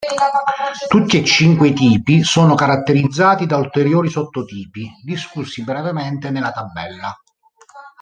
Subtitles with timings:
[0.87, 7.15] Tutti e cinque i tipi sono caratterizzati da ulteriori sottotipi, discussi brevemente nella tabella.